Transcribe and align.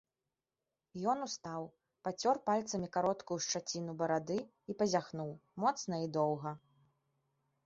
Ён 1.11 1.17
устаў, 1.27 1.67
пацёр 2.07 2.39
пальцамі 2.47 2.87
кароткую 2.97 3.37
шчаціну 3.49 3.91
барады 4.01 4.39
і 4.45 4.71
пазяхнуў, 4.81 5.31
моцна 5.67 5.95
і 6.07 6.11
доўга. 6.19 6.51